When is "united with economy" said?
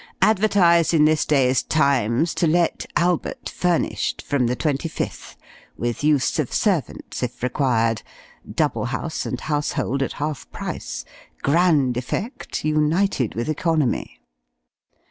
12.65-14.19